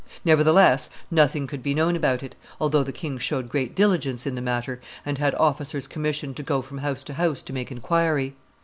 Nevertheless 0.25 0.89
nothing 1.11 1.45
could 1.45 1.61
be 1.61 1.75
known 1.75 1.95
about 1.95 2.23
it, 2.23 2.33
although 2.59 2.81
the 2.81 2.91
king 2.91 3.19
showed 3.19 3.49
great 3.49 3.75
diligence 3.75 4.25
in 4.25 4.33
the 4.33 4.41
matter, 4.41 4.81
and 5.05 5.19
had 5.19 5.35
officers 5.35 5.85
commissioned 5.85 6.35
to 6.37 6.41
go 6.41 6.63
from 6.63 6.79
house 6.79 7.03
to 7.03 7.13
house 7.13 7.43
to 7.43 7.53
make 7.53 7.71
inquiry. 7.71 8.33